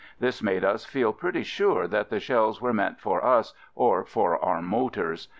[0.19, 4.43] This made us feel pretty sure that the shells were meant for us or for
[4.43, 5.27] our motors.